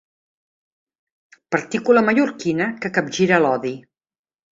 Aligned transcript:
Partícula 1.55 2.03
mallorquina 2.07 2.71
que 2.87 2.91
capgira 2.97 3.41
l'odi. 3.45 3.75